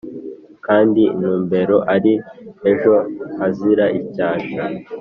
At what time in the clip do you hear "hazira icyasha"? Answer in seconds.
3.37-4.61